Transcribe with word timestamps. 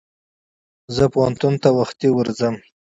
زه 0.95 1.03
پوهنتون 1.13 1.53
ته 1.63 1.69
وختي 1.79 2.09
ورځم. 2.13 2.55